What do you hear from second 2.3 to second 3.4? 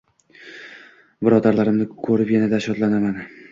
yanada shodlanaman.